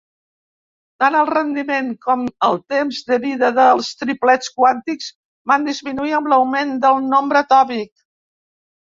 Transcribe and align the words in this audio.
Tant 1.01 1.15
el 1.17 1.27
rendiment 1.29 1.89
com 2.05 2.23
el 2.47 2.55
temps 2.73 3.01
de 3.11 3.19
vida 3.25 3.51
dels 3.57 3.89
triplets 4.03 4.49
quàntics 4.61 5.11
van 5.51 5.67
disminuir 5.67 6.15
amb 6.21 6.31
l'augment 6.33 6.73
del 6.87 7.05
nombre 7.13 7.41
atòmic. 7.43 7.93